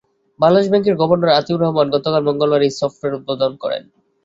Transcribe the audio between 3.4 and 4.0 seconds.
করেন।